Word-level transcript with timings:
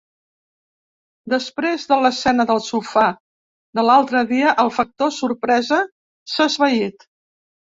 Després 1.33 1.83
de 1.91 1.97
l'escena 2.05 2.45
del 2.53 2.61
sofà 2.69 3.03
de 3.81 3.85
l'altre 3.89 4.25
dia, 4.35 4.55
el 4.65 4.73
factor 4.79 5.15
sorpresa 5.19 5.81
s'ha 6.33 6.53
esvaït. 6.55 7.07